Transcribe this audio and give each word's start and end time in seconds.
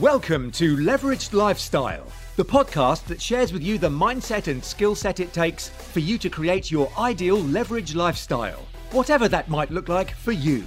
Welcome 0.00 0.50
to 0.52 0.74
Leveraged 0.78 1.34
Lifestyle, 1.34 2.06
the 2.36 2.44
podcast 2.46 3.04
that 3.08 3.20
shares 3.20 3.52
with 3.52 3.62
you 3.62 3.76
the 3.76 3.90
mindset 3.90 4.50
and 4.50 4.64
skill 4.64 4.94
set 4.94 5.20
it 5.20 5.34
takes 5.34 5.68
for 5.68 6.00
you 6.00 6.16
to 6.16 6.30
create 6.30 6.70
your 6.70 6.90
ideal 6.98 7.36
leveraged 7.36 7.94
lifestyle, 7.94 8.66
whatever 8.92 9.28
that 9.28 9.50
might 9.50 9.70
look 9.70 9.90
like 9.90 10.12
for 10.12 10.32
you. 10.32 10.64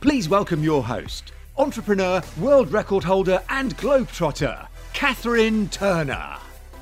Please 0.00 0.30
welcome 0.30 0.64
your 0.64 0.82
host, 0.82 1.32
entrepreneur, 1.58 2.22
world 2.40 2.72
record 2.72 3.04
holder, 3.04 3.42
and 3.50 3.76
globetrotter, 3.76 4.66
Catherine 4.94 5.68
Turner. 5.68 6.38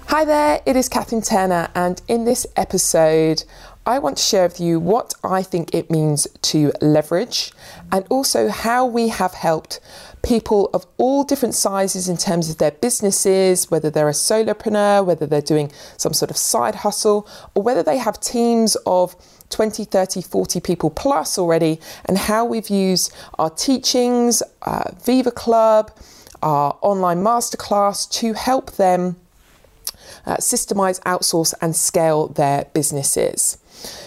Hi 0.07 0.25
there, 0.25 0.63
it 0.67 0.77
is 0.77 0.89
Catherine 0.89 1.23
Turner, 1.23 1.71
and 1.75 2.01
in 2.07 2.25
this 2.25 2.47
episode, 2.55 3.43
I 3.87 3.99
want 3.99 4.17
to 4.17 4.23
share 4.23 4.45
with 4.45 4.61
you 4.61 4.81
what 4.81 5.13
I 5.23 5.43
think 5.43 5.75
it 5.75 5.91
means 5.91 6.27
to 6.41 6.73
leverage 6.81 7.53
and 7.93 8.07
also 8.09 8.49
how 8.49 8.87
we 8.87 9.09
have 9.09 9.35
helped 9.35 9.79
people 10.23 10.71
of 10.73 10.87
all 10.97 11.23
different 11.23 11.55
sizes 11.55 12.09
in 12.09 12.17
terms 12.17 12.49
of 12.49 12.57
their 12.57 12.71
businesses, 12.71 13.71
whether 13.71 13.91
they're 13.91 14.09
a 14.09 14.13
solopreneur, 14.13 15.05
whether 15.05 15.27
they're 15.27 15.43
doing 15.43 15.71
some 15.99 16.15
sort 16.15 16.31
of 16.31 16.39
side 16.39 16.77
hustle, 16.77 17.29
or 17.55 17.63
whether 17.63 17.83
they 17.83 17.99
have 17.99 18.19
teams 18.21 18.75
of 18.87 19.17
20, 19.51 19.85
30, 19.85 20.23
40 20.23 20.61
people 20.61 20.89
plus 20.89 21.37
already, 21.37 21.79
and 22.07 22.17
how 22.17 22.43
we've 22.43 22.71
used 22.71 23.13
our 23.39 23.51
teachings, 23.51 24.43
uh, 24.63 24.93
Viva 25.05 25.31
Club, 25.31 25.95
our 26.43 26.79
online 26.81 27.19
masterclass 27.23 28.11
to 28.11 28.33
help 28.33 28.73
them 28.73 29.17
uh, 30.27 30.37
systemize, 30.37 31.01
outsource, 31.03 31.55
and 31.61 31.75
scale 31.75 32.29
their 32.29 32.67
businesses. 32.75 33.59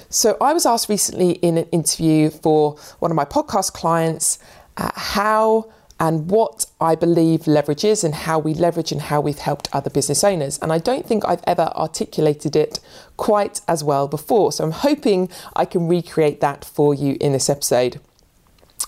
So, 0.10 0.38
I 0.42 0.54
was 0.54 0.66
asked 0.66 0.90
recently 0.90 1.32
in 1.32 1.58
an 1.58 1.66
interview 1.72 2.30
for 2.30 2.78
one 3.00 3.12
of 3.12 3.16
my 3.16 3.26
podcast 3.26 3.74
clients 3.74 4.40
uh, 4.78 4.92
how 4.96 5.72
and 6.00 6.30
what 6.30 6.66
I 6.80 6.96
believe 6.96 7.48
leverage 7.48 7.84
is 7.84 8.04
and 8.04 8.14
how 8.14 8.40
we 8.40 8.54
leverage 8.54 8.92
and 8.92 9.02
how 9.02 9.20
we've 9.20 9.40
helped 9.40 9.68
other 9.74 9.90
business 9.90 10.24
owners. 10.24 10.59
And 10.62 10.72
I 10.72 10.78
don't 10.78 11.06
think 11.06 11.26
I've 11.26 11.44
ever 11.48 11.72
articulated 11.76 12.56
it 12.56 12.80
quite 13.18 13.62
as 13.68 13.84
well 13.84 14.08
before. 14.08 14.52
So 14.52 14.64
I'm 14.64 14.72
hoping 14.72 15.30
I 15.56 15.66
can 15.66 15.88
recreate 15.88 16.40
that 16.42 16.64
for 16.64 16.94
you 16.94 17.18
in 17.20 17.34
this 17.34 17.50
episode. 17.50 18.00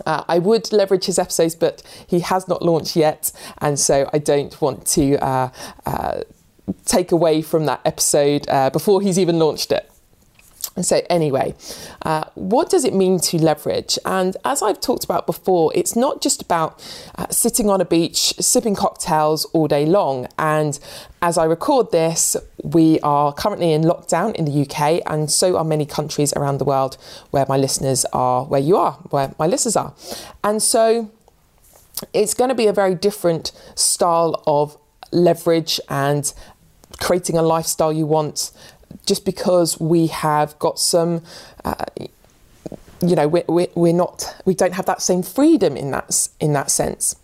Uh, 0.05 0.23
I 0.27 0.39
would 0.39 0.71
leverage 0.71 1.05
his 1.05 1.19
episodes, 1.19 1.55
but 1.55 1.81
he 2.07 2.19
has 2.19 2.47
not 2.47 2.61
launched 2.61 2.95
yet, 2.95 3.33
and 3.57 3.77
so 3.77 4.09
I 4.13 4.19
don't 4.19 4.59
want 4.61 4.85
to 4.87 5.17
uh, 5.17 5.49
uh, 5.85 6.21
take 6.85 7.11
away 7.11 7.41
from 7.41 7.65
that 7.65 7.81
episode 7.85 8.47
uh, 8.49 8.69
before 8.69 9.01
he's 9.01 9.19
even 9.19 9.39
launched 9.39 9.71
it. 9.71 9.89
So, 10.81 11.01
anyway, 11.09 11.55
uh, 12.03 12.25
what 12.35 12.69
does 12.69 12.85
it 12.85 12.93
mean 12.93 13.19
to 13.21 13.37
leverage? 13.37 13.99
And 14.05 14.37
as 14.45 14.61
I've 14.61 14.79
talked 14.79 15.03
about 15.03 15.25
before, 15.25 15.71
it's 15.75 15.95
not 15.95 16.21
just 16.21 16.41
about 16.41 16.81
uh, 17.17 17.27
sitting 17.29 17.69
on 17.69 17.81
a 17.81 17.85
beach, 17.85 18.33
sipping 18.39 18.75
cocktails 18.75 19.45
all 19.45 19.67
day 19.67 19.85
long. 19.85 20.27
And 20.37 20.79
as 21.21 21.37
I 21.37 21.43
record 21.45 21.91
this, 21.91 22.37
we 22.63 22.99
are 23.01 23.33
currently 23.33 23.73
in 23.73 23.81
lockdown 23.81 24.35
in 24.35 24.45
the 24.45 24.61
UK, 24.61 25.01
and 25.05 25.29
so 25.29 25.57
are 25.57 25.65
many 25.65 25.85
countries 25.85 26.33
around 26.33 26.59
the 26.59 26.65
world 26.65 26.97
where 27.31 27.45
my 27.49 27.57
listeners 27.57 28.05
are, 28.13 28.45
where 28.45 28.61
you 28.61 28.77
are, 28.77 28.93
where 29.09 29.33
my 29.37 29.47
listeners 29.47 29.75
are. 29.75 29.93
And 30.43 30.61
so, 30.61 31.11
it's 32.13 32.33
going 32.33 32.49
to 32.49 32.55
be 32.55 32.67
a 32.67 32.73
very 32.73 32.95
different 32.95 33.51
style 33.75 34.41
of 34.47 34.77
leverage 35.11 35.79
and 35.89 36.31
creating 36.99 37.37
a 37.37 37.41
lifestyle 37.41 37.93
you 37.93 38.05
want 38.05 38.51
just 39.05 39.25
because 39.25 39.79
we 39.79 40.07
have 40.07 40.57
got 40.59 40.79
some. 40.79 41.23
Uh, 41.63 41.85
you 43.01 43.15
know, 43.15 43.27
we're, 43.27 43.45
we're, 43.47 43.67
we're 43.75 43.93
not, 43.93 44.35
we 44.45 44.53
don't 44.53 44.73
have 44.73 44.85
that 44.85 45.01
same 45.01 45.23
freedom 45.23 45.77
in 45.77 45.91
that, 45.91 46.27
in 46.41 46.51
that 46.51 46.69
sense. 46.69 47.15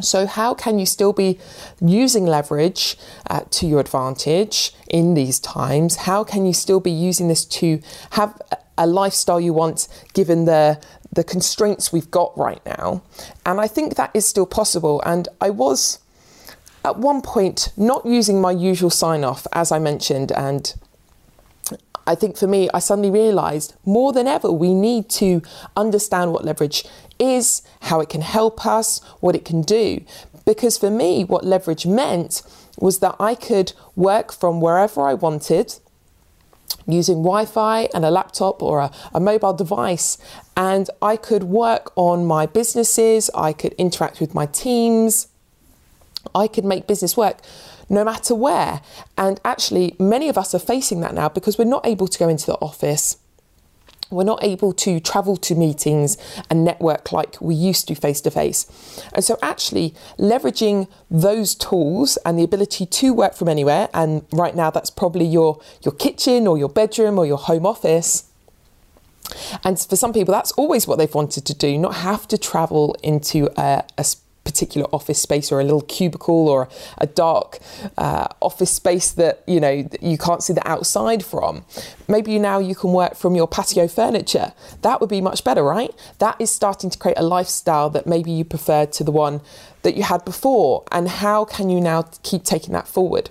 So, 0.00 0.26
how 0.26 0.54
can 0.54 0.78
you 0.78 0.86
still 0.86 1.12
be 1.12 1.38
using 1.80 2.24
leverage 2.24 2.96
uh, 3.28 3.40
to 3.50 3.66
your 3.66 3.78
advantage 3.80 4.74
in 4.88 5.14
these 5.14 5.38
times? 5.38 5.96
How 5.96 6.24
can 6.24 6.46
you 6.46 6.54
still 6.54 6.80
be 6.80 6.90
using 6.90 7.28
this 7.28 7.44
to 7.44 7.80
have 8.10 8.40
a 8.78 8.86
lifestyle 8.86 9.40
you 9.40 9.52
want 9.52 9.88
given 10.14 10.46
the 10.46 10.80
the 11.12 11.22
constraints 11.22 11.92
we've 11.92 12.10
got 12.10 12.36
right 12.38 12.64
now? 12.64 13.02
And 13.44 13.60
I 13.60 13.68
think 13.68 13.96
that 13.96 14.10
is 14.14 14.26
still 14.26 14.46
possible. 14.46 15.02
And 15.04 15.28
I 15.42 15.50
was 15.50 15.98
at 16.84 16.98
one 16.98 17.22
point 17.22 17.72
not 17.76 18.04
using 18.04 18.40
my 18.40 18.50
usual 18.50 18.90
sign 18.90 19.24
off, 19.24 19.46
as 19.52 19.72
I 19.72 19.78
mentioned, 19.78 20.32
and 20.32 20.74
I 22.06 22.14
think 22.14 22.36
for 22.36 22.46
me, 22.46 22.68
I 22.74 22.80
suddenly 22.80 23.10
realized 23.10 23.74
more 23.84 24.12
than 24.12 24.26
ever, 24.26 24.50
we 24.50 24.74
need 24.74 25.08
to 25.10 25.42
understand 25.76 26.32
what 26.32 26.44
leverage 26.44 26.84
is, 27.18 27.62
how 27.82 28.00
it 28.00 28.08
can 28.08 28.22
help 28.22 28.66
us, 28.66 29.00
what 29.20 29.36
it 29.36 29.44
can 29.44 29.62
do. 29.62 30.04
Because 30.44 30.76
for 30.76 30.90
me, 30.90 31.22
what 31.22 31.44
leverage 31.44 31.86
meant 31.86 32.42
was 32.78 32.98
that 32.98 33.14
I 33.20 33.34
could 33.34 33.72
work 33.94 34.32
from 34.32 34.60
wherever 34.60 35.06
I 35.06 35.14
wanted 35.14 35.76
using 36.86 37.18
Wi 37.18 37.44
Fi 37.44 37.88
and 37.94 38.04
a 38.04 38.10
laptop 38.10 38.60
or 38.62 38.80
a, 38.80 38.90
a, 39.14 39.20
mobile 39.20 39.52
device, 39.52 40.18
and 40.56 40.90
I 41.00 41.16
could 41.16 41.44
work 41.44 41.92
on 41.94 42.26
my 42.26 42.46
businesses, 42.46 43.30
I 43.34 43.52
could 43.52 43.74
interact 43.74 44.20
with 44.20 44.34
my 44.34 44.46
teams, 44.46 45.28
I 46.34 46.48
could 46.48 46.64
make 46.64 46.86
business 46.86 47.16
work 47.16 47.40
no 47.88 48.04
matter 48.04 48.34
where. 48.34 48.80
And 49.16 49.40
actually, 49.44 49.94
many 49.98 50.28
of 50.28 50.38
us 50.38 50.54
are 50.54 50.58
facing 50.58 51.00
that 51.00 51.14
now 51.14 51.28
because 51.28 51.58
we're 51.58 51.64
not 51.64 51.86
able 51.86 52.08
to 52.08 52.18
go 52.18 52.28
into 52.28 52.46
the 52.46 52.54
office. 52.54 53.18
We're 54.10 54.24
not 54.24 54.44
able 54.44 54.74
to 54.74 55.00
travel 55.00 55.36
to 55.38 55.54
meetings 55.54 56.18
and 56.50 56.64
network 56.64 57.12
like 57.12 57.40
we 57.40 57.54
used 57.54 57.88
to 57.88 57.94
face 57.94 58.20
to 58.22 58.30
face. 58.30 58.66
And 59.14 59.24
so, 59.24 59.38
actually, 59.40 59.94
leveraging 60.18 60.88
those 61.10 61.54
tools 61.54 62.18
and 62.26 62.38
the 62.38 62.44
ability 62.44 62.84
to 62.84 63.14
work 63.14 63.34
from 63.34 63.48
anywhere, 63.48 63.88
and 63.94 64.26
right 64.30 64.54
now 64.54 64.70
that's 64.70 64.90
probably 64.90 65.24
your, 65.24 65.60
your 65.82 65.92
kitchen 65.92 66.46
or 66.46 66.58
your 66.58 66.68
bedroom 66.68 67.18
or 67.18 67.24
your 67.24 67.38
home 67.38 67.64
office. 67.64 68.24
And 69.64 69.80
for 69.80 69.96
some 69.96 70.12
people, 70.12 70.32
that's 70.32 70.52
always 70.52 70.86
what 70.86 70.98
they've 70.98 71.14
wanted 71.14 71.46
to 71.46 71.54
do, 71.54 71.78
not 71.78 71.96
have 71.96 72.28
to 72.28 72.36
travel 72.36 72.94
into 73.02 73.48
a, 73.58 73.82
a 73.96 74.04
particular 74.44 74.86
office 74.92 75.20
space 75.20 75.50
or 75.50 75.60
a 75.60 75.64
little 75.64 75.82
cubicle 75.82 76.48
or 76.48 76.68
a 76.98 77.06
dark 77.06 77.58
uh, 77.96 78.28
office 78.40 78.70
space 78.70 79.12
that 79.12 79.42
you 79.46 79.60
know 79.60 79.88
you 80.00 80.18
can't 80.18 80.42
see 80.42 80.52
the 80.52 80.68
outside 80.68 81.24
from. 81.24 81.64
Maybe 82.08 82.38
now 82.38 82.58
you 82.58 82.74
can 82.74 82.92
work 82.92 83.14
from 83.14 83.34
your 83.34 83.48
patio 83.48 83.88
furniture. 83.88 84.52
That 84.82 85.00
would 85.00 85.10
be 85.10 85.20
much 85.20 85.44
better 85.44 85.62
right? 85.62 85.90
That 86.18 86.36
is 86.40 86.50
starting 86.50 86.90
to 86.90 86.98
create 86.98 87.18
a 87.18 87.22
lifestyle 87.22 87.90
that 87.90 88.06
maybe 88.06 88.30
you 88.30 88.44
prefer 88.44 88.86
to 88.86 89.04
the 89.04 89.12
one 89.12 89.40
that 89.82 89.96
you 89.96 90.02
had 90.02 90.24
before. 90.24 90.84
And 90.92 91.08
how 91.08 91.44
can 91.44 91.70
you 91.70 91.80
now 91.80 92.02
keep 92.22 92.44
taking 92.44 92.72
that 92.72 92.88
forward 92.88 93.30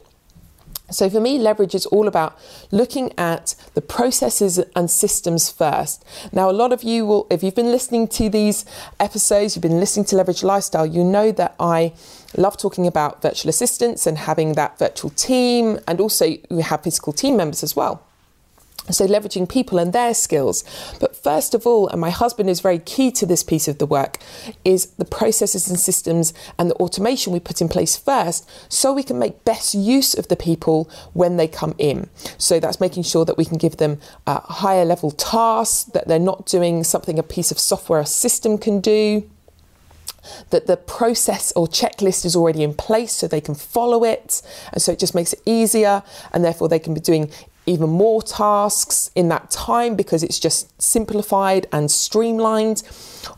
so 0.92 1.10
for 1.10 1.20
me, 1.20 1.38
leverage 1.38 1.74
is 1.74 1.86
all 1.88 2.08
about 2.08 2.38
looking 2.72 3.12
at 3.18 3.56
the 3.74 3.82
processes 3.82 4.60
and 4.76 4.90
systems 4.90 5.50
first. 5.50 6.06
Now, 6.32 6.50
a 6.50 6.52
lot 6.52 6.74
of 6.74 6.84
you 6.84 7.06
will, 7.06 7.28
if 7.30 7.44
you've 7.44 7.56
been 7.56 7.72
listening 7.72 8.08
to 8.10 8.30
these 8.30 8.66
episodes, 9.00 9.56
you've 9.56 9.64
been 9.64 9.80
listening 9.80 10.06
to 10.06 10.16
Leverage 10.16 10.44
Lifestyle, 10.44 10.86
you 10.86 11.04
know 11.04 11.32
that 11.32 11.56
I 11.60 11.94
love 12.38 12.58
talking 12.58 12.88
about 12.88 13.22
virtual 13.22 13.50
assistants 13.50 14.06
and 14.06 14.18
having 14.18 14.54
that 14.54 14.78
virtual 14.78 15.10
team, 15.12 15.80
and 15.88 16.00
also 16.00 16.36
we 16.50 16.62
have 16.62 16.84
physical 16.84 17.14
team 17.14 17.38
members 17.38 17.64
as 17.64 17.76
well. 17.76 18.06
So, 18.90 19.06
leveraging 19.06 19.48
people 19.48 19.78
and 19.78 19.94
their 19.94 20.14
skills. 20.14 20.64
But 21.00 21.16
first 21.16 21.54
of 21.54 21.68
all, 21.68 21.88
and 21.90 22.02
my 22.02 22.10
husband 22.10 22.50
is 22.50 22.62
very 22.62 22.80
key 22.80 23.12
to 23.12 23.28
this 23.28 23.44
piece 23.44 23.68
of 23.68 23.78
the 23.78 23.86
work, 23.86 24.18
is 24.66 24.88
the 24.98 25.06
processes 25.06 25.70
and 25.70 25.80
systems 25.80 26.34
and 26.58 26.70
the 26.70 26.76
automation 26.76 27.32
we 27.32 27.40
put 27.40 27.62
in 27.62 27.70
place 27.70 27.96
first 27.96 28.50
so 28.70 28.92
we 28.92 29.04
can 29.04 29.20
make 29.20 29.46
best 29.46 29.76
use 29.76 30.16
of 30.16 30.28
the 30.30 30.36
people 30.36 30.90
when 31.14 31.38
they 31.38 31.48
come 31.48 31.76
in. 31.78 32.10
So, 32.40 32.60
that's 32.60 32.80
making 32.80 33.04
sure 33.04 33.24
that 33.24 33.38
we 33.38 33.46
can 33.46 33.58
give 33.58 33.78
them 33.78 34.00
uh, 34.26 34.40
higher 34.40 34.84
level 34.84 35.12
tasks, 35.12 35.84
that 35.92 36.08
they're 36.08 36.20
not 36.20 36.48
doing 36.48 36.84
something 36.84 37.20
a 37.20 37.24
piece 37.24 37.52
of 37.52 37.60
software 37.60 38.00
or 38.00 38.06
system 38.06 38.58
can 38.58 38.82
do 38.82 39.30
that 40.50 40.68
the 40.68 40.78
process 40.78 41.52
or 41.56 41.68
checklist 41.68 42.26
is 42.26 42.36
already 42.36 42.64
in 42.64 42.74
place 42.74 43.12
so 43.12 43.28
they 43.28 43.42
can 43.42 43.56
follow 43.56 44.04
it. 44.04 44.42
And 44.72 44.82
so 44.82 44.92
it 44.92 45.00
just 45.00 45.16
makes 45.16 45.34
it 45.34 45.42
easier, 45.46 46.04
and 46.32 46.44
therefore 46.44 46.70
they 46.70 46.80
can 46.80 46.94
be 46.94 47.00
doing 47.00 47.32
even 47.66 47.90
more 47.90 48.22
tasks 48.22 49.12
in 49.16 49.30
that 49.30 49.52
time 49.52 49.96
because 49.96 50.24
it's 50.24 50.40
just 50.40 50.82
simplified 50.82 51.68
and 51.72 51.92
streamlined. 51.92 52.84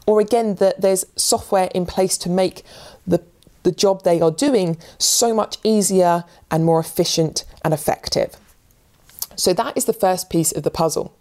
Or 0.05 0.21
again, 0.21 0.55
that 0.55 0.81
there's 0.81 1.05
software 1.15 1.69
in 1.75 1.85
place 1.85 2.17
to 2.19 2.29
make 2.29 2.63
the, 3.05 3.21
the 3.63 3.71
job 3.71 4.03
they 4.03 4.21
are 4.21 4.31
doing 4.31 4.77
so 4.97 5.33
much 5.33 5.57
easier 5.63 6.23
and 6.49 6.63
more 6.63 6.79
efficient 6.79 7.43
and 7.63 7.73
effective. 7.73 8.37
So 9.35 9.53
that 9.53 9.75
is 9.75 9.85
the 9.85 9.93
first 9.93 10.29
piece 10.29 10.51
of 10.51 10.63
the 10.63 10.71
puzzle. 10.71 11.13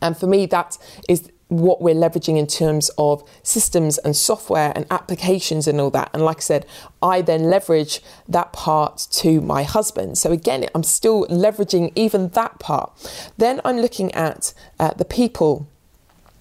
And 0.00 0.16
for 0.16 0.26
me, 0.26 0.46
that 0.46 0.78
is 1.08 1.30
what 1.52 1.82
we're 1.82 1.94
leveraging 1.94 2.38
in 2.38 2.46
terms 2.46 2.90
of 2.96 3.22
systems 3.42 3.98
and 3.98 4.16
software 4.16 4.72
and 4.74 4.86
applications 4.90 5.68
and 5.68 5.80
all 5.80 5.90
that. 5.90 6.10
And 6.14 6.24
like 6.24 6.38
I 6.38 6.40
said, 6.40 6.66
I 7.02 7.20
then 7.20 7.50
leverage 7.50 8.00
that 8.28 8.52
part 8.52 9.06
to 9.12 9.40
my 9.40 9.62
husband. 9.62 10.16
So 10.16 10.32
again, 10.32 10.66
I'm 10.74 10.82
still 10.82 11.26
leveraging 11.26 11.92
even 11.94 12.28
that 12.30 12.58
part. 12.58 12.90
Then 13.36 13.60
I'm 13.64 13.78
looking 13.78 14.12
at 14.12 14.54
uh, 14.80 14.94
the 14.94 15.04
people 15.04 15.68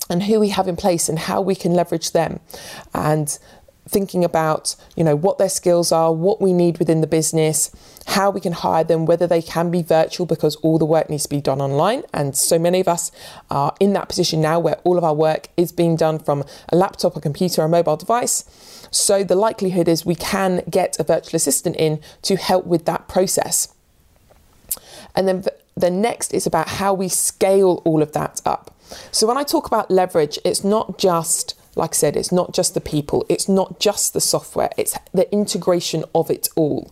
and 0.09 0.23
who 0.23 0.39
we 0.39 0.49
have 0.49 0.67
in 0.67 0.75
place 0.75 1.09
and 1.09 1.19
how 1.19 1.41
we 1.41 1.55
can 1.55 1.73
leverage 1.73 2.11
them. 2.11 2.39
And 2.93 3.37
thinking 3.87 4.23
about 4.23 4.75
you 4.95 5.03
know 5.03 5.15
what 5.15 5.37
their 5.37 5.49
skills 5.49 5.91
are 5.91 6.13
what 6.13 6.39
we 6.39 6.53
need 6.53 6.77
within 6.77 7.01
the 7.01 7.07
business 7.07 7.71
how 8.07 8.29
we 8.29 8.41
can 8.41 8.53
hire 8.53 8.83
them 8.83 9.05
whether 9.05 9.27
they 9.27 9.41
can 9.41 9.71
be 9.71 9.81
virtual 9.81 10.25
because 10.25 10.55
all 10.57 10.77
the 10.77 10.85
work 10.85 11.09
needs 11.09 11.23
to 11.23 11.29
be 11.29 11.41
done 11.41 11.61
online. 11.61 12.03
And 12.13 12.35
so 12.35 12.57
many 12.57 12.79
of 12.79 12.87
us 12.87 13.11
are 13.49 13.75
in 13.79 13.93
that 13.93 14.09
position 14.09 14.41
now 14.41 14.59
where 14.59 14.75
all 14.83 14.97
of 14.97 15.03
our 15.03 15.13
work 15.13 15.47
is 15.57 15.71
being 15.71 15.95
done 15.95 16.19
from 16.19 16.43
a 16.69 16.75
laptop 16.75 17.15
a 17.15 17.21
computer 17.21 17.61
a 17.61 17.69
mobile 17.69 17.97
device. 17.97 18.45
So 18.91 19.23
the 19.23 19.35
likelihood 19.35 19.87
is 19.87 20.05
we 20.05 20.15
can 20.15 20.63
get 20.69 20.99
a 20.99 21.03
virtual 21.03 21.35
assistant 21.37 21.75
in 21.75 22.01
to 22.23 22.35
help 22.35 22.65
with 22.65 22.85
that 22.85 23.07
process. 23.07 23.73
And 25.15 25.27
then 25.27 25.43
the 25.75 25.91
next 25.91 26.33
is 26.33 26.45
about 26.45 26.67
how 26.67 26.93
we 26.93 27.07
scale 27.07 27.81
all 27.85 28.01
of 28.01 28.11
that 28.13 28.41
up. 28.45 28.75
So 29.11 29.25
when 29.25 29.37
i 29.37 29.43
talk 29.43 29.67
about 29.67 29.89
leverage 29.89 30.37
it's 30.43 30.65
not 30.65 30.97
just 30.97 31.57
like 31.75 31.91
I 31.91 31.94
said, 31.94 32.15
it's 32.18 32.31
not 32.31 32.53
just 32.53 32.73
the 32.73 32.81
people, 32.81 33.25
it's 33.29 33.47
not 33.47 33.79
just 33.79 34.13
the 34.13 34.21
software, 34.21 34.69
it's 34.77 34.97
the 35.13 35.31
integration 35.31 36.03
of 36.13 36.29
it 36.29 36.50
all. 36.56 36.91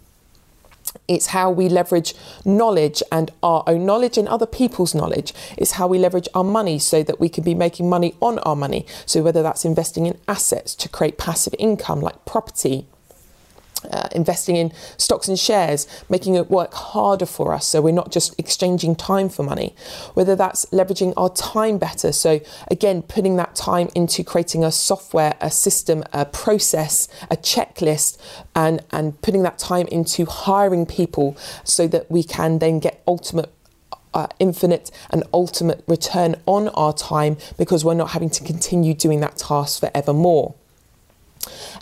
It's 1.08 1.28
how 1.28 1.52
we 1.52 1.70
leverage 1.70 2.16
knowledge 2.46 3.04
and 3.12 3.32
our 3.44 3.64
own 3.68 3.86
knowledge 3.86 4.18
and 4.18 4.28
other 4.28 4.46
people's 4.46 4.96
knowledge. 4.96 5.34
It's 5.58 5.72
how 5.72 5.88
we 5.88 6.00
leverage 6.00 6.28
our 6.34 6.44
money 6.44 6.80
so 6.80 7.04
that 7.04 7.20
we 7.20 7.30
can 7.30 7.44
be 7.44 7.54
making 7.54 7.90
money 7.90 8.16
on 8.22 8.40
our 8.40 8.56
money. 8.56 8.86
So, 9.06 9.22
whether 9.22 9.44
that's 9.44 9.66
investing 9.66 10.06
in 10.08 10.18
assets 10.28 10.74
to 10.76 10.90
create 10.90 11.18
passive 11.18 11.54
income 11.60 12.02
like 12.02 12.26
property, 12.26 12.88
uh, 13.92 14.08
investing 14.12 14.56
in 14.56 14.72
stocks 14.98 15.28
and 15.28 15.40
shares, 15.40 15.88
making 16.10 16.36
it 16.36 16.50
work 16.50 16.74
harder 16.74 17.26
for 17.26 17.54
us 17.54 17.68
so 17.68 17.82
we're 17.82 17.92
not 17.92 18.12
just 18.12 18.38
exchanging 18.40 18.96
time 18.96 19.30
for 19.30 19.44
money, 19.44 19.76
whether 20.14 20.36
that's 20.36 20.66
leveraging 20.66 21.14
our 21.16 21.30
time 21.30 21.78
better. 21.78 22.12
So, 22.12 22.42
again, 22.70 23.02
putting 23.02 23.36
that 23.38 23.56
time 23.56 23.90
into 23.96 24.24
creating 24.24 24.64
a 24.64 24.72
software, 24.72 25.36
a 25.42 25.52
system, 25.52 26.04
a 26.14 26.26
process, 26.26 27.08
a 27.30 27.38
checklist, 27.38 28.18
and, 28.56 28.84
and 28.92 29.22
putting 29.22 29.44
that 29.44 29.58
time 29.58 29.88
into 29.88 30.26
hiring 30.26 30.86
people 30.86 31.38
so 31.64 31.88
that 31.88 32.10
we 32.12 32.24
can 32.24 32.60
then 32.60 32.80
get 32.80 33.02
ultimate 33.08 33.54
uh, 34.12 34.28
infinite 34.40 34.90
and 35.12 35.24
ultimate 35.34 35.84
return 35.88 36.36
on 36.48 36.70
our 36.70 36.94
time 36.94 37.38
because 37.60 37.86
we're 37.86 37.94
not 37.94 38.10
having 38.10 38.30
to 38.30 38.44
continue 38.44 38.94
doing 38.96 39.20
that 39.20 39.38
task 39.38 39.80
forevermore 39.80 40.56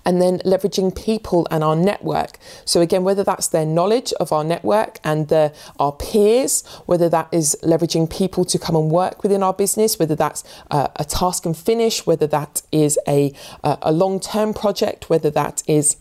and 0.06 0.22
then 0.22 0.40
leveraging 0.40 0.96
people 0.96 1.48
and 1.52 1.64
our 1.64 1.76
network. 1.76 2.38
So 2.66 2.82
again, 2.82 3.04
whether 3.04 3.24
that's 3.24 3.48
their 3.48 3.66
knowledge 3.66 4.14
of 4.14 4.32
our 4.32 4.44
network 4.44 5.00
and 5.04 5.28
the, 5.28 5.54
our 5.80 5.92
peers, 5.92 6.66
whether 6.86 7.10
that 7.10 7.28
is 7.32 7.58
leveraging 7.64 8.10
people 8.10 8.46
to 8.46 8.60
come 8.60 8.76
and 8.76 8.90
work 8.92 9.24
within 9.24 9.44
our 9.44 9.54
business, 9.54 10.00
whether 10.00 10.16
that's 10.16 10.44
uh, 10.72 10.88
a 10.96 11.04
task 11.04 11.46
and 11.46 11.58
finish, 11.58 12.06
whether 12.06 12.28
that 12.28 12.62
is 12.72 13.00
a, 13.08 13.34
a 13.64 13.92
long-term 13.92 14.54
project, 14.54 15.10
whether 15.10 15.30
that 15.30 15.64
is 15.68 15.98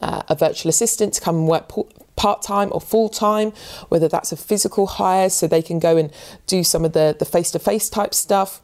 uh, 0.00 0.22
a 0.28 0.34
virtual 0.34 0.70
assistant 0.70 1.14
to 1.14 1.20
come 1.20 1.36
and 1.36 1.48
work 1.48 1.70
part 2.16 2.42
time 2.42 2.68
or 2.72 2.80
full 2.80 3.08
time, 3.08 3.52
whether 3.88 4.08
that's 4.08 4.32
a 4.32 4.36
physical 4.36 4.86
hire 4.86 5.28
so 5.28 5.46
they 5.46 5.62
can 5.62 5.78
go 5.78 5.96
and 5.96 6.12
do 6.46 6.62
some 6.62 6.84
of 6.84 6.92
the 6.92 7.28
face 7.30 7.50
to 7.50 7.58
face 7.58 7.90
type 7.90 8.14
stuff. 8.14 8.61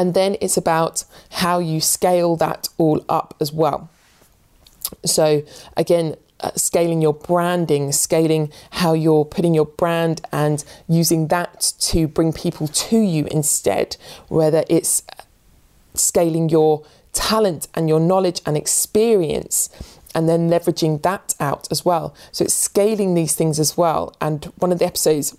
And 0.00 0.14
then 0.14 0.38
it's 0.40 0.56
about 0.56 1.04
how 1.28 1.58
you 1.58 1.78
scale 1.78 2.34
that 2.36 2.70
all 2.78 3.04
up 3.06 3.34
as 3.38 3.52
well. 3.52 3.90
So, 5.04 5.42
again, 5.76 6.16
uh, 6.40 6.52
scaling 6.56 7.02
your 7.02 7.12
branding, 7.12 7.92
scaling 7.92 8.50
how 8.70 8.94
you're 8.94 9.26
putting 9.26 9.52
your 9.52 9.66
brand 9.66 10.22
and 10.32 10.64
using 10.88 11.28
that 11.28 11.74
to 11.80 12.08
bring 12.08 12.32
people 12.32 12.66
to 12.66 12.98
you 12.98 13.28
instead, 13.30 13.98
whether 14.28 14.64
it's 14.70 15.02
scaling 15.92 16.48
your 16.48 16.82
talent 17.12 17.68
and 17.74 17.86
your 17.86 18.00
knowledge 18.00 18.40
and 18.46 18.56
experience 18.56 19.68
and 20.14 20.30
then 20.30 20.48
leveraging 20.48 21.02
that 21.02 21.34
out 21.38 21.70
as 21.70 21.84
well. 21.84 22.14
So 22.32 22.44
it's 22.44 22.54
scaling 22.54 23.12
these 23.12 23.34
things 23.34 23.60
as 23.60 23.76
well. 23.76 24.16
And 24.18 24.46
one 24.60 24.72
of 24.72 24.78
the 24.78 24.86
episodes 24.86 25.36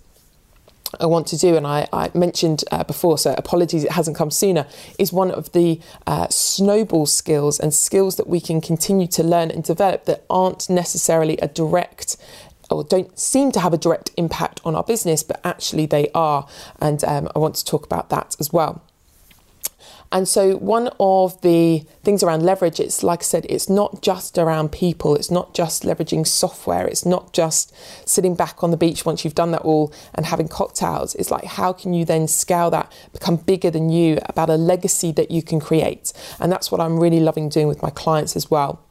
I 1.00 1.06
want 1.06 1.26
to 1.28 1.38
do, 1.38 1.56
and 1.56 1.66
I, 1.66 1.88
I 1.92 2.10
mentioned 2.14 2.64
uh, 2.70 2.84
before, 2.84 3.18
so 3.18 3.34
apologies 3.36 3.84
it 3.84 3.92
hasn't 3.92 4.16
come 4.16 4.30
sooner, 4.30 4.66
is 4.98 5.12
one 5.12 5.30
of 5.30 5.52
the 5.52 5.80
uh, 6.06 6.28
snowball 6.28 7.06
skills 7.06 7.58
and 7.58 7.72
skills 7.72 8.16
that 8.16 8.28
we 8.28 8.40
can 8.40 8.60
continue 8.60 9.06
to 9.08 9.22
learn 9.22 9.50
and 9.50 9.64
develop 9.64 10.04
that 10.04 10.24
aren't 10.28 10.68
necessarily 10.68 11.38
a 11.38 11.48
direct 11.48 12.16
or 12.70 12.84
don't 12.84 13.18
seem 13.18 13.52
to 13.52 13.60
have 13.60 13.74
a 13.74 13.78
direct 13.78 14.10
impact 14.16 14.60
on 14.64 14.74
our 14.74 14.82
business, 14.82 15.22
but 15.22 15.40
actually 15.44 15.84
they 15.84 16.08
are. 16.14 16.46
And 16.80 17.04
um, 17.04 17.28
I 17.34 17.38
want 17.38 17.54
to 17.56 17.64
talk 17.64 17.84
about 17.84 18.08
that 18.08 18.34
as 18.40 18.52
well. 18.52 18.82
And 20.10 20.28
so, 20.28 20.56
one 20.56 20.90
of 21.00 21.40
the 21.40 21.84
things 22.02 22.22
around 22.22 22.42
leverage, 22.42 22.80
it's 22.80 23.02
like 23.02 23.20
I 23.20 23.24
said, 23.24 23.46
it's 23.48 23.68
not 23.68 24.02
just 24.02 24.36
around 24.38 24.72
people, 24.72 25.16
it's 25.16 25.30
not 25.30 25.54
just 25.54 25.84
leveraging 25.84 26.26
software, 26.26 26.86
it's 26.86 27.06
not 27.06 27.32
just 27.32 27.74
sitting 28.06 28.34
back 28.34 28.62
on 28.62 28.70
the 28.70 28.76
beach 28.76 29.06
once 29.06 29.24
you've 29.24 29.34
done 29.34 29.52
that 29.52 29.62
all 29.62 29.92
and 30.14 30.26
having 30.26 30.48
cocktails. 30.48 31.14
It's 31.14 31.30
like, 31.30 31.44
how 31.44 31.72
can 31.72 31.94
you 31.94 32.04
then 32.04 32.28
scale 32.28 32.70
that, 32.70 32.92
become 33.12 33.36
bigger 33.36 33.70
than 33.70 33.88
you, 33.88 34.18
about 34.26 34.50
a 34.50 34.56
legacy 34.56 35.12
that 35.12 35.30
you 35.30 35.42
can 35.42 35.60
create? 35.60 36.12
And 36.38 36.52
that's 36.52 36.70
what 36.70 36.80
I'm 36.80 37.00
really 37.00 37.20
loving 37.20 37.48
doing 37.48 37.68
with 37.68 37.82
my 37.82 37.90
clients 37.90 38.36
as 38.36 38.50
well. 38.50 38.84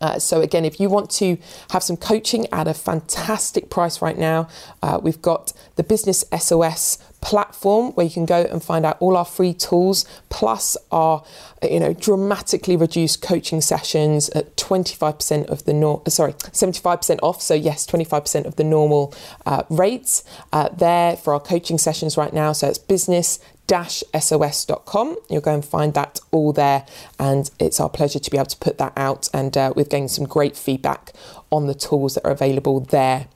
Uh, 0.00 0.18
so 0.18 0.40
again, 0.40 0.64
if 0.64 0.80
you 0.80 0.88
want 0.88 1.10
to 1.10 1.36
have 1.70 1.82
some 1.82 1.96
coaching 1.96 2.46
at 2.52 2.68
a 2.68 2.74
fantastic 2.74 3.70
price 3.70 4.00
right 4.00 4.18
now, 4.18 4.48
uh, 4.82 4.98
we've 5.02 5.22
got 5.22 5.52
the 5.76 5.82
Business 5.82 6.24
SOS 6.38 6.98
platform 7.20 7.92
where 7.92 8.06
you 8.06 8.12
can 8.12 8.24
go 8.24 8.42
and 8.50 8.62
find 8.62 8.86
out 8.86 8.96
all 9.00 9.16
our 9.16 9.24
free 9.24 9.52
tools 9.52 10.06
plus 10.30 10.76
our 10.90 11.22
you 11.62 11.78
know 11.78 11.92
dramatically 11.92 12.76
reduced 12.76 13.20
coaching 13.20 13.60
sessions 13.60 14.30
at 14.30 14.56
25% 14.56 15.44
of 15.46 15.64
the 15.66 15.74
nor- 15.74 16.02
sorry 16.08 16.32
75% 16.32 17.18
off. 17.22 17.42
So 17.42 17.54
yes 17.54 17.86
25% 17.86 18.46
of 18.46 18.56
the 18.56 18.64
normal 18.64 19.14
uh, 19.44 19.64
rates 19.68 20.24
uh, 20.52 20.70
there 20.70 21.16
for 21.16 21.34
our 21.34 21.40
coaching 21.40 21.78
sessions 21.78 22.16
right 22.16 22.32
now. 22.32 22.52
So 22.52 22.68
it's 22.68 22.78
business 22.78 23.38
sos.com. 23.70 25.16
You'll 25.28 25.40
go 25.40 25.54
and 25.54 25.64
find 25.64 25.94
that 25.94 26.20
all 26.30 26.52
there, 26.52 26.86
and 27.18 27.50
it's 27.58 27.80
our 27.80 27.88
pleasure 27.88 28.18
to 28.18 28.30
be 28.30 28.36
able 28.36 28.46
to 28.46 28.58
put 28.58 28.78
that 28.78 28.92
out. 28.96 29.28
And 29.32 29.56
uh, 29.56 29.72
we've 29.74 29.88
gained 29.88 30.10
some 30.10 30.26
great 30.26 30.56
feedback 30.56 31.12
on 31.50 31.66
the 31.66 31.74
tools 31.74 32.14
that 32.14 32.24
are 32.24 32.32
available 32.32 32.80
there 32.80 33.28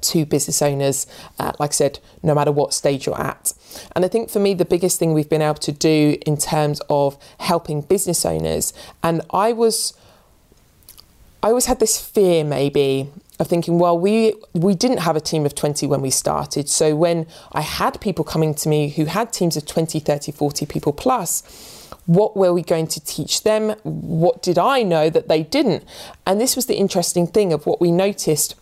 to 0.00 0.26
business 0.26 0.60
owners, 0.60 1.06
uh, 1.38 1.52
like 1.58 1.70
I 1.70 1.72
said, 1.72 2.00
no 2.22 2.34
matter 2.34 2.52
what 2.52 2.74
stage 2.74 3.06
you're 3.06 3.20
at. 3.20 3.52
And 3.94 4.04
I 4.04 4.08
think 4.08 4.30
for 4.30 4.40
me, 4.40 4.54
the 4.54 4.64
biggest 4.64 4.98
thing 4.98 5.12
we've 5.12 5.28
been 5.28 5.42
able 5.42 5.54
to 5.54 5.72
do 5.72 6.16
in 6.26 6.36
terms 6.36 6.80
of 6.90 7.16
helping 7.38 7.80
business 7.80 8.24
owners, 8.24 8.72
and 9.02 9.22
I 9.30 9.52
was, 9.52 9.94
I 11.42 11.48
always 11.48 11.66
had 11.66 11.80
this 11.80 12.00
fear 12.00 12.44
maybe 12.44 13.10
of 13.40 13.48
thinking, 13.48 13.78
well, 13.78 13.98
we 13.98 14.34
we 14.52 14.74
didn't 14.74 14.98
have 14.98 15.16
a 15.16 15.20
team 15.20 15.44
of 15.44 15.54
20 15.54 15.86
when 15.86 16.00
we 16.00 16.10
started. 16.10 16.68
So 16.68 16.94
when 16.94 17.26
I 17.52 17.62
had 17.62 18.00
people 18.00 18.24
coming 18.24 18.54
to 18.54 18.68
me 18.68 18.90
who 18.90 19.06
had 19.06 19.32
teams 19.32 19.56
of 19.56 19.66
20, 19.66 19.98
30, 19.98 20.32
40 20.32 20.66
people 20.66 20.92
plus, 20.92 21.42
what 22.06 22.36
were 22.36 22.52
we 22.52 22.62
going 22.62 22.86
to 22.88 23.00
teach 23.00 23.42
them? 23.42 23.70
What 23.82 24.42
did 24.42 24.58
I 24.58 24.82
know 24.82 25.10
that 25.10 25.28
they 25.28 25.42
didn't? 25.42 25.84
And 26.26 26.40
this 26.40 26.54
was 26.54 26.66
the 26.66 26.76
interesting 26.76 27.26
thing 27.26 27.52
of 27.52 27.66
what 27.66 27.80
we 27.80 27.90
noticed 27.90 28.54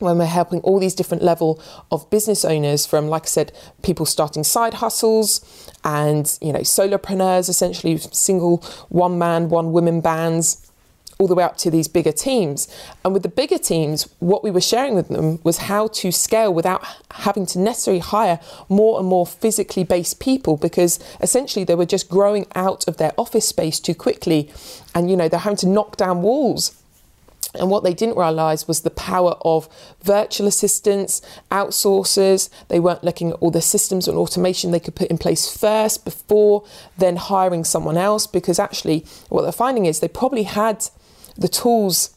when 0.00 0.18
we're 0.18 0.26
helping 0.26 0.60
all 0.60 0.78
these 0.78 0.94
different 0.94 1.22
level 1.22 1.60
of 1.90 2.08
business 2.10 2.44
owners 2.44 2.84
from 2.84 3.08
like 3.08 3.22
i 3.22 3.26
said 3.26 3.52
people 3.82 4.04
starting 4.04 4.42
side 4.42 4.74
hustles 4.74 5.40
and 5.84 6.36
you 6.42 6.52
know 6.52 6.60
solopreneurs 6.60 7.48
essentially 7.48 7.96
single 7.96 8.58
one 8.88 9.18
man 9.18 9.48
one 9.48 9.72
woman 9.72 10.00
bands 10.00 10.70
all 11.18 11.26
the 11.26 11.34
way 11.34 11.44
up 11.44 11.56
to 11.58 11.70
these 11.70 11.88
bigger 11.88 12.12
teams. 12.12 12.68
And 13.04 13.12
with 13.12 13.22
the 13.22 13.28
bigger 13.28 13.58
teams, 13.58 14.08
what 14.18 14.42
we 14.42 14.50
were 14.50 14.60
sharing 14.60 14.94
with 14.94 15.08
them 15.08 15.40
was 15.42 15.58
how 15.58 15.88
to 15.88 16.10
scale 16.10 16.52
without 16.52 16.84
having 17.12 17.46
to 17.46 17.58
necessarily 17.58 18.00
hire 18.00 18.40
more 18.68 18.98
and 18.98 19.08
more 19.08 19.26
physically 19.26 19.84
based 19.84 20.20
people 20.20 20.56
because 20.56 20.98
essentially 21.20 21.64
they 21.64 21.74
were 21.74 21.86
just 21.86 22.08
growing 22.08 22.46
out 22.54 22.86
of 22.88 22.96
their 22.96 23.12
office 23.18 23.48
space 23.48 23.78
too 23.80 23.94
quickly. 23.94 24.50
And, 24.94 25.10
you 25.10 25.16
know, 25.16 25.28
they're 25.28 25.40
having 25.40 25.56
to 25.58 25.68
knock 25.68 25.96
down 25.96 26.22
walls. 26.22 26.76
And 27.54 27.70
what 27.70 27.84
they 27.84 27.94
didn't 27.94 28.16
realize 28.16 28.66
was 28.66 28.80
the 28.80 28.90
power 28.90 29.36
of 29.42 29.68
virtual 30.02 30.46
assistants, 30.46 31.22
outsourcers. 31.50 32.48
They 32.68 32.80
weren't 32.80 33.04
looking 33.04 33.30
at 33.30 33.36
all 33.36 33.50
the 33.50 33.62
systems 33.62 34.08
and 34.08 34.16
automation 34.18 34.70
they 34.70 34.80
could 34.80 34.94
put 34.94 35.08
in 35.08 35.18
place 35.18 35.54
first 35.54 36.04
before 36.04 36.64
then 36.98 37.16
hiring 37.16 37.64
someone 37.64 37.96
else. 37.96 38.26
Because 38.26 38.58
actually, 38.58 39.06
what 39.28 39.42
they're 39.42 39.52
finding 39.52 39.86
is 39.86 40.00
they 40.00 40.08
probably 40.08 40.44
had 40.44 40.88
the 41.36 41.48
tools 41.48 42.14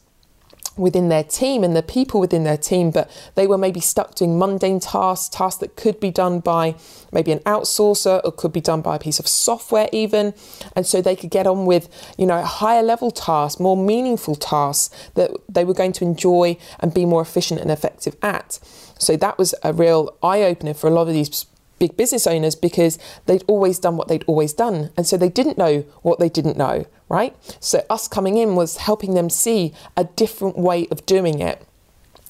within 0.78 1.08
their 1.08 1.24
team 1.24 1.64
and 1.64 1.74
the 1.76 1.82
people 1.82 2.20
within 2.20 2.44
their 2.44 2.56
team, 2.56 2.90
but 2.90 3.10
they 3.34 3.46
were 3.46 3.58
maybe 3.58 3.80
stuck 3.80 4.14
doing 4.14 4.38
mundane 4.38 4.80
tasks, 4.80 5.28
tasks 5.28 5.60
that 5.60 5.76
could 5.76 6.00
be 6.00 6.10
done 6.10 6.40
by 6.40 6.74
maybe 7.12 7.32
an 7.32 7.40
outsourcer 7.40 8.20
or 8.24 8.32
could 8.32 8.52
be 8.52 8.60
done 8.60 8.80
by 8.80 8.96
a 8.96 8.98
piece 8.98 9.18
of 9.18 9.26
software 9.26 9.88
even. 9.92 10.34
And 10.74 10.86
so 10.86 11.02
they 11.02 11.16
could 11.16 11.30
get 11.30 11.46
on 11.46 11.66
with, 11.66 11.88
you 12.16 12.26
know, 12.26 12.42
higher 12.42 12.82
level 12.82 13.10
tasks, 13.10 13.60
more 13.60 13.76
meaningful 13.76 14.34
tasks 14.34 14.94
that 15.14 15.30
they 15.48 15.64
were 15.64 15.74
going 15.74 15.92
to 15.92 16.04
enjoy 16.04 16.56
and 16.80 16.94
be 16.94 17.04
more 17.04 17.22
efficient 17.22 17.60
and 17.60 17.70
effective 17.70 18.16
at. 18.22 18.58
So 18.98 19.16
that 19.16 19.38
was 19.38 19.54
a 19.62 19.72
real 19.72 20.16
eye 20.22 20.42
opener 20.42 20.74
for 20.74 20.88
a 20.88 20.90
lot 20.90 21.08
of 21.08 21.14
these 21.14 21.46
big 21.78 21.96
business 21.96 22.26
owners 22.26 22.54
because 22.54 22.98
they'd 23.26 23.44
always 23.46 23.78
done 23.78 23.96
what 23.96 24.08
they'd 24.08 24.24
always 24.26 24.52
done. 24.52 24.90
And 24.96 25.06
so 25.06 25.16
they 25.16 25.28
didn't 25.28 25.58
know 25.58 25.82
what 26.02 26.18
they 26.18 26.28
didn't 26.28 26.56
know, 26.56 26.86
right? 27.08 27.36
So 27.60 27.84
us 27.88 28.08
coming 28.08 28.36
in 28.36 28.54
was 28.54 28.78
helping 28.78 29.14
them 29.14 29.30
see 29.30 29.74
a 29.96 30.04
different 30.04 30.58
way 30.58 30.86
of 30.90 31.06
doing 31.06 31.40
it 31.40 31.64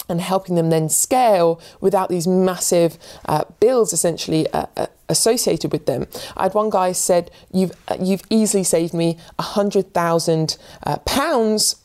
and 0.08 0.20
helping 0.20 0.54
them 0.54 0.70
then 0.70 0.88
scale 0.88 1.60
without 1.80 2.08
these 2.08 2.26
massive 2.26 2.98
uh, 3.26 3.44
bills 3.60 3.92
essentially 3.92 4.48
uh, 4.52 4.66
uh, 4.76 4.86
associated 5.08 5.72
with 5.72 5.86
them. 5.86 6.06
I 6.36 6.44
had 6.44 6.54
one 6.54 6.70
guy 6.70 6.92
said, 6.92 7.30
"You've 7.52 7.72
uh, 7.88 7.96
you've 8.00 8.22
easily 8.30 8.64
saved 8.64 8.94
me 8.94 9.18
a 9.38 9.42
hundred 9.42 9.92
thousand 9.92 10.56
uh, 10.84 10.98
pounds." 10.98 11.76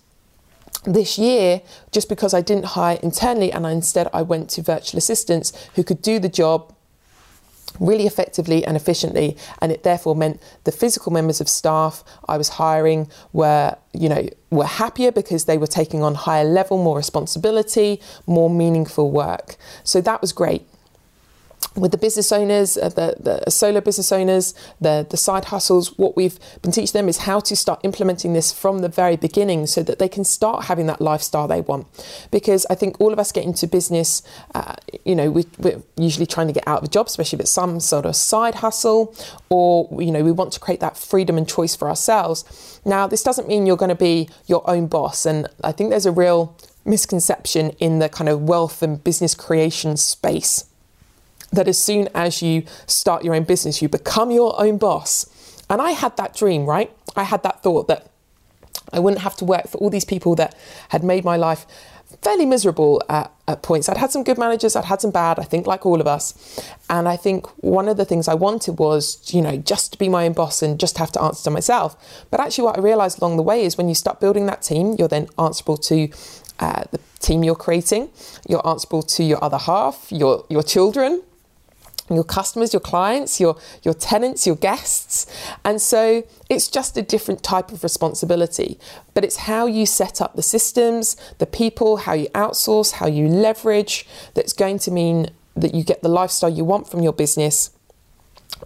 This 0.86 1.17
year, 1.17 1.62
just 1.93 2.10
because 2.10 2.34
I 2.34 2.41
didn't 2.41 2.65
hire 2.65 3.00
internally 3.01 3.53
and 3.53 3.65
I, 3.65 3.72
instead 3.72 4.10
I 4.12 4.22
went 4.22 4.50
to 4.50 4.62
virtual 4.62 4.98
assistants 4.98 5.53
who 5.75 5.84
could 5.84 6.01
do 6.01 6.20
the 6.20 6.27
job 6.27 6.73
really 7.80 8.06
effectively 8.06 8.65
and 8.65 8.75
efficiently 8.77 9.38
and 9.62 9.72
it 9.72 9.84
therefore 9.84 10.15
meant 10.15 10.42
the 10.63 10.72
physical 10.72 11.12
members 11.12 11.42
of 11.42 11.50
staff 11.50 12.03
I 12.27 12.38
was 12.38 12.50
hiring 12.50 13.10
were 13.32 13.75
you 13.94 14.10
know 14.10 14.27
were 14.50 14.65
happier 14.65 15.12
because 15.12 15.46
they 15.46 15.58
were 15.58 15.68
taking 15.68 16.03
on 16.03 16.15
higher 16.15 16.46
level 16.46 16.77
more 16.82 16.98
responsibility 16.98 18.01
more 18.25 18.50
meaningful 18.50 19.12
work. 19.12 19.56
So 19.84 20.01
that 20.01 20.22
was 20.22 20.32
great 20.34 20.68
with 21.75 21.92
the 21.92 21.98
business 21.98 22.32
owners, 22.32 22.77
uh, 22.77 22.89
the, 22.89 23.15
the 23.20 23.50
solo 23.50 23.82
business 23.82 24.12
owners, 24.12 24.53
the, 24.80 25.08
the 25.10 25.18
side 25.18 25.46
hustles, 25.46 25.98
what 25.98 26.15
we've 26.15 26.39
been 26.62 26.72
teaching 26.72 26.94
them 26.94 27.10
is 27.10 27.20
how 27.20 27.39
to 27.39 27.56
start 27.56 27.80
implementing 27.84 28.34
this 28.34 28.51
from 28.51 28.80
the 28.80 28.89
very 28.89 29.15
beginning 29.15 29.65
so 29.65 29.82
that 29.84 30.00
they 30.00 30.08
can 30.08 30.24
start 30.24 30.65
having 30.65 30.86
that 30.86 31.01
lifestyle 31.01 31.48
they 31.48 31.62
want. 31.62 31.88
Because 32.32 32.65
I 32.70 32.75
think 32.75 33.00
all 33.01 33.12
of 33.12 33.20
us 33.20 33.32
get 33.32 33.44
into 33.44 33.68
business, 33.68 34.22
uh, 34.53 34.75
you 35.03 35.15
know, 35.15 35.32
we, 35.32 35.46
we're 35.58 35.82
usually 35.98 36.27
trying 36.27 36.48
to 36.48 36.53
get 36.53 36.68
out 36.68 36.80
of 36.80 36.84
a 36.84 36.88
job, 36.89 37.08
especially 37.08 37.38
if 37.38 37.42
it's 37.42 37.51
some 37.51 37.80
sort 37.80 38.06
of 38.06 38.15
side 38.15 38.56
hustle, 38.56 39.15
or, 39.50 39.89
you 40.01 40.12
know, 40.12 40.24
we 40.24 40.32
want 40.32 40.53
to 40.53 40.60
create 40.60 40.80
that 40.80 40.96
freedom 40.96 41.38
and 41.38 41.50
choice 41.50 41.75
for 41.75 41.89
ourselves. 41.89 42.80
Now, 42.86 43.08
this 43.08 43.24
doesn't 43.24 43.48
mean 43.48 43.65
you're 43.65 43.77
going 43.77 43.89
to 43.89 43.96
be 43.96 44.30
your 44.46 44.68
own 44.70 44.88
boss. 44.88 45.25
And 45.25 45.48
I 45.63 45.72
think 45.72 45.89
there's 45.89 46.06
a 46.06 46.12
real 46.12 46.56
misconception 46.86 47.70
in 47.80 48.00
the 48.00 48.10
kind 48.10 48.30
of 48.30 48.42
wealth 48.42 48.84
and 48.84 49.03
business 49.03 49.34
creation 49.34 49.98
space 49.98 50.65
that 51.53 51.67
as 51.67 51.77
soon 51.77 52.10
as 52.13 52.41
you 52.41 52.63
start 52.88 53.24
your 53.24 53.36
own 53.36 53.43
business, 53.43 53.81
you 53.81 53.88
become 53.88 54.31
your 54.31 54.60
own 54.60 54.77
boss. 54.77 55.62
And 55.69 55.81
I 55.81 55.91
had 55.91 56.17
that 56.17 56.36
dream, 56.36 56.65
right? 56.65 56.91
I 57.15 57.24
had 57.24 57.43
that 57.43 57.63
thought 57.63 57.88
that 57.88 58.10
I 58.91 59.00
wouldn't 59.00 59.22
have 59.22 59.36
to 59.38 59.45
work 59.45 59.67
for 59.67 59.77
all 59.77 59.89
these 59.89 60.05
people 60.05 60.36
that 60.36 60.55
had 60.89 61.03
made 61.03 61.24
my 61.24 61.38
life 61.38 61.65
fairly 62.22 62.45
miserable 62.45 63.01
at, 63.10 63.31
at, 63.48 63.63
points. 63.63 63.89
I'd 63.89 63.98
had 63.98 64.12
some 64.12 64.24
good 64.24 64.38
managers, 64.38 64.75
I'd 64.75 64.86
had 64.86 65.01
some 65.01 65.12
bad, 65.12 65.39
I 65.39 65.43
think, 65.43 65.65
like 65.65 65.86
all 65.86 66.00
of 66.00 66.07
us. 66.07 66.72
And 66.89 67.07
I 67.07 67.17
think 67.17 67.48
one 67.63 67.88
of 67.88 67.98
the 67.98 68.05
things 68.05 68.27
I 68.27 68.36
wanted 68.36 68.77
was, 68.77 69.33
you 69.33 69.41
know, 69.41 69.57
just 69.57 69.93
to 69.93 69.98
be 69.98 70.10
my 70.10 70.25
own 70.25 70.33
boss 70.33 70.62
and 70.62 70.79
just 70.79 70.98
have 71.00 71.12
to 71.13 71.22
answer 71.22 71.45
to 71.45 71.50
myself. 71.50 72.25
But 72.29 72.39
actually, 72.39 72.65
what 72.65 72.77
I 72.77 72.81
realized 72.81 73.19
along 73.19 73.38
the 73.38 73.43
way 73.43 73.63
is 73.63 73.77
when 73.77 73.89
you 73.89 73.95
start 73.95 74.19
building 74.19 74.45
that 74.45 74.62
team, 74.62 74.95
you're 75.00 75.07
then 75.07 75.27
answerable 75.39 75.77
to 75.77 76.10
uh, 76.60 76.83
the 76.91 77.00
team 77.19 77.43
you're 77.43 77.55
creating, 77.55 78.10
you're 78.48 78.65
answerable 78.67 79.01
to 79.01 79.24
your 79.24 79.43
other 79.43 79.57
half, 79.57 80.12
your, 80.12 80.45
your 80.50 80.62
children, 80.62 81.24
your 82.10 82.24
customers, 82.24 82.74
your 82.74 82.79
clients, 82.79 83.39
your, 83.39 83.57
your 83.83 83.93
tenants, 83.93 84.45
your 84.45 84.55
guests. 84.55 85.25
And 85.63 85.81
so 85.81 86.24
it's 86.50 86.67
just 86.67 86.98
a 86.98 87.01
different 87.01 87.43
type 87.43 87.72
of 87.72 87.83
responsibility. 87.83 88.79
But 89.13 89.24
it's 89.24 89.38
how 89.38 89.65
you 89.65 89.86
set 89.86 90.22
up 90.22 90.36
the 90.36 90.43
systems, 90.43 91.15
the 91.38 91.45
people, 91.45 91.98
how 91.98 92.13
you 92.13 92.27
outsource, 92.29 92.93
how 92.93 93.07
you 93.07 93.27
leverage 93.27 94.07
that's 94.33 94.53
going 94.53 94.79
to 94.79 94.91
mean 94.91 95.29
that 95.55 95.74
you 95.75 95.83
get 95.83 96.01
the 96.01 96.10
lifestyle 96.10 96.50
you 96.50 96.65
want 96.65 96.89
from 96.89 97.01
your 97.01 97.13
business 97.13 97.69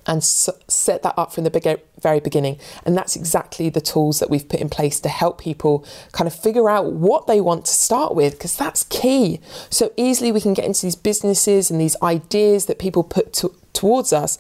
and 0.06 0.24
set 0.24 1.04
that 1.04 1.14
up 1.18 1.34
from 1.34 1.44
the 1.44 1.80
very 2.00 2.20
beginning. 2.20 2.60
And 2.86 2.96
that's 2.96 3.16
exactly 3.16 3.70
the 3.70 3.82
tools 3.82 4.20
that 4.20 4.30
we've 4.30 4.48
put 4.48 4.60
in 4.60 4.70
place 4.70 5.00
to 5.00 5.10
help 5.10 5.40
people 5.40 5.86
kind 6.12 6.28
of 6.28 6.36
figure 6.36 6.70
out 6.70 6.94
what 6.94 7.28
they 7.28 7.42
want 7.42 7.66
to 7.66 7.72
start 7.72 8.16
with, 8.16 8.34
because 8.34 8.56
that's 8.56 8.84
key. 8.84 9.40
So 9.70 9.92
easily 9.98 10.32
we 10.32 10.42
can 10.42 10.54
get 10.54 10.66
into 10.66 10.84
these 10.84 10.96
businesses 10.96 11.72
and 11.72 11.82
these 11.82 11.96
ideas 12.02 12.68
that 12.68 12.80
people 12.80 13.04
put 13.04 13.34
to, 13.34 13.54
towards 13.74 14.14
us, 14.14 14.38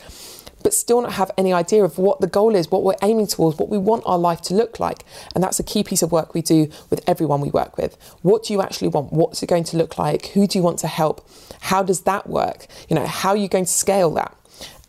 but 0.63 0.73
still 0.73 1.01
not 1.01 1.13
have 1.13 1.31
any 1.37 1.53
idea 1.53 1.83
of 1.83 1.97
what 1.97 2.19
the 2.19 2.27
goal 2.27 2.55
is, 2.55 2.69
what 2.69 2.83
we're 2.83 2.95
aiming 3.01 3.27
towards, 3.27 3.57
what 3.57 3.69
we 3.69 3.77
want 3.77 4.03
our 4.05 4.17
life 4.17 4.41
to 4.41 4.53
look 4.53 4.79
like. 4.79 5.05
And 5.33 5.43
that's 5.43 5.59
a 5.59 5.63
key 5.63 5.83
piece 5.83 6.01
of 6.01 6.11
work 6.11 6.33
we 6.33 6.41
do 6.41 6.69
with 6.89 7.07
everyone 7.07 7.41
we 7.41 7.49
work 7.51 7.77
with. 7.77 7.95
What 8.21 8.43
do 8.43 8.53
you 8.53 8.61
actually 8.61 8.87
want? 8.89 9.13
What's 9.13 9.41
it 9.43 9.47
going 9.47 9.63
to 9.65 9.77
look 9.77 9.97
like? 9.97 10.27
Who 10.27 10.47
do 10.47 10.57
you 10.57 10.63
want 10.63 10.79
to 10.79 10.87
help? 10.87 11.27
How 11.61 11.83
does 11.83 12.01
that 12.01 12.27
work? 12.27 12.67
You 12.89 12.95
know, 12.95 13.05
how 13.05 13.29
are 13.29 13.37
you 13.37 13.47
going 13.47 13.65
to 13.65 13.71
scale 13.71 14.11
that? 14.15 14.35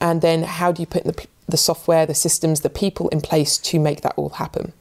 And 0.01 0.23
then 0.23 0.43
how 0.43 0.73
do 0.73 0.83
you 0.83 0.87
put 0.87 1.05
the, 1.05 1.27
the 1.49 1.57
software, 1.57 2.07
the 2.07 2.15
systems, 2.15 2.61
the 2.61 2.71
people 2.71 3.09
in 3.09 3.21
place 3.21 3.59
to 3.59 3.79
make 3.79 4.03
that 4.03 4.15
all 4.17 4.31
happen. 4.31 4.73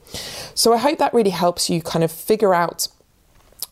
So 0.54 0.74
I 0.74 0.78
hope 0.78 1.00
that 1.00 1.14
really 1.14 1.32
helps 1.32 1.70
you 1.70 1.82
kind 1.82 2.04
of 2.04 2.12
figure 2.12 2.54
out 2.54 2.88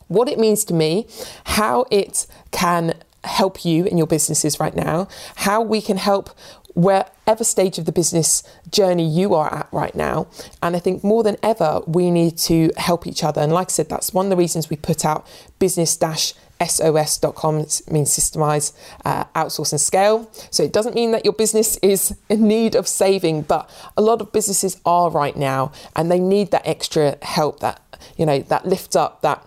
what 0.08 0.28
it 0.28 0.38
means 0.38 0.64
to 0.64 0.74
me, 0.74 1.06
how 1.44 1.86
it 1.90 2.26
can 2.50 2.94
help 3.24 3.64
you 3.64 3.84
in 3.84 3.98
your 3.98 4.06
businesses 4.06 4.60
right 4.60 4.74
now, 4.74 5.08
how 5.36 5.60
we 5.60 5.82
can 5.82 5.96
help 5.96 6.30
wherever 6.74 7.42
stage 7.42 7.78
of 7.78 7.86
the 7.86 7.92
business 7.92 8.42
journey 8.70 9.08
you 9.08 9.34
are 9.34 9.52
at 9.52 9.68
right 9.72 9.94
now. 9.94 10.26
And 10.62 10.76
I 10.76 10.78
think 10.78 11.02
more 11.02 11.22
than 11.22 11.36
ever, 11.42 11.80
we 11.86 12.10
need 12.10 12.36
to 12.38 12.70
help 12.76 13.06
each 13.06 13.24
other. 13.24 13.40
And 13.40 13.50
like 13.50 13.68
I 13.68 13.70
said, 13.70 13.88
that's 13.88 14.12
one 14.12 14.26
of 14.26 14.30
the 14.30 14.36
reasons 14.36 14.68
we 14.68 14.76
put 14.76 15.04
out 15.04 15.26
business 15.58 15.96
dash 15.96 16.34
sos.com 16.64 17.56
means 17.90 18.16
systemize, 18.16 18.72
uh, 19.04 19.24
outsource, 19.34 19.72
and 19.72 19.80
scale. 19.80 20.30
So 20.50 20.62
it 20.62 20.72
doesn't 20.72 20.94
mean 20.94 21.12
that 21.12 21.24
your 21.24 21.34
business 21.34 21.76
is 21.78 22.16
in 22.28 22.48
need 22.48 22.74
of 22.74 22.88
saving, 22.88 23.42
but 23.42 23.68
a 23.96 24.02
lot 24.02 24.20
of 24.20 24.32
businesses 24.32 24.80
are 24.86 25.10
right 25.10 25.36
now, 25.36 25.72
and 25.94 26.10
they 26.10 26.18
need 26.18 26.50
that 26.52 26.66
extra 26.66 27.18
help, 27.22 27.60
that 27.60 27.80
you 28.16 28.26
know, 28.26 28.40
that 28.40 28.66
lift 28.66 28.96
up, 28.96 29.22
that 29.22 29.46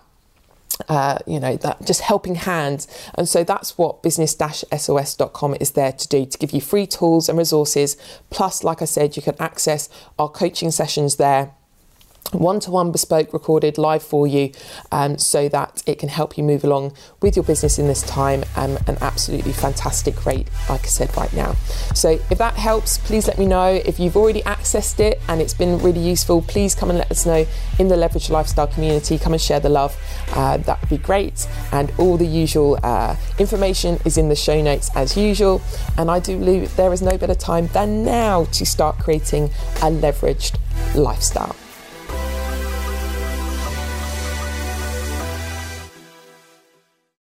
uh, 0.87 1.17
you 1.27 1.39
know, 1.39 1.57
that 1.57 1.85
just 1.85 2.01
helping 2.01 2.35
hand. 2.35 2.87
And 3.15 3.27
so 3.27 3.43
that's 3.43 3.77
what 3.77 4.01
business-sos.com 4.01 5.55
is 5.59 5.71
there 5.71 5.91
to 5.91 6.07
do, 6.07 6.25
to 6.25 6.37
give 6.37 6.51
you 6.51 6.61
free 6.61 6.87
tools 6.87 7.27
and 7.27 7.37
resources. 7.37 7.97
Plus, 8.29 8.63
like 8.63 8.81
I 8.81 8.85
said, 8.85 9.17
you 9.17 9.21
can 9.21 9.35
access 9.39 9.89
our 10.17 10.29
coaching 10.29 10.71
sessions 10.71 11.17
there 11.17 11.51
one 12.31 12.59
to 12.59 12.71
one 12.71 12.91
bespoke 12.91 13.33
recorded 13.33 13.77
live 13.77 14.03
for 14.03 14.27
you 14.27 14.51
um, 14.91 15.17
so 15.17 15.49
that 15.49 15.81
it 15.85 15.97
can 15.97 16.09
help 16.09 16.37
you 16.37 16.43
move 16.43 16.63
along 16.63 16.93
with 17.21 17.35
your 17.35 17.43
business 17.43 17.79
in 17.79 17.87
this 17.87 18.01
time 18.03 18.43
um, 18.55 18.77
an 18.87 18.97
absolutely 19.01 19.51
fantastic 19.51 20.25
rate 20.25 20.47
like 20.69 20.83
I 20.83 20.87
said 20.87 21.15
right 21.17 21.33
now. 21.33 21.53
So 21.95 22.19
if 22.29 22.37
that 22.37 22.55
helps 22.55 22.97
please 22.97 23.27
let 23.27 23.37
me 23.39 23.45
know. 23.45 23.81
If 23.85 23.99
you've 23.99 24.15
already 24.15 24.41
accessed 24.43 24.99
it 24.99 25.19
and 25.27 25.41
it's 25.41 25.53
been 25.53 25.79
really 25.79 25.99
useful 25.99 26.41
please 26.41 26.75
come 26.75 26.89
and 26.89 26.99
let 26.99 27.11
us 27.11 27.25
know 27.25 27.45
in 27.79 27.87
the 27.87 27.97
leverage 27.97 28.29
lifestyle 28.29 28.67
community. 28.67 29.17
Come 29.17 29.33
and 29.33 29.41
share 29.41 29.59
the 29.59 29.69
love. 29.69 29.97
Uh, 30.33 30.57
that 30.57 30.79
would 30.81 30.89
be 30.89 30.97
great. 30.97 31.47
And 31.71 31.91
all 31.97 32.17
the 32.17 32.27
usual 32.27 32.77
uh, 32.83 33.15
information 33.37 33.99
is 34.05 34.17
in 34.17 34.29
the 34.29 34.35
show 34.35 34.61
notes 34.61 34.89
as 34.95 35.17
usual. 35.17 35.61
And 35.97 36.11
I 36.11 36.19
do 36.19 36.37
believe 36.37 36.75
there 36.75 36.93
is 36.93 37.01
no 37.01 37.17
better 37.17 37.35
time 37.35 37.67
than 37.67 38.03
now 38.03 38.45
to 38.45 38.65
start 38.65 38.99
creating 38.99 39.45
a 39.77 39.89
leveraged 39.89 40.57
lifestyle 40.95 41.55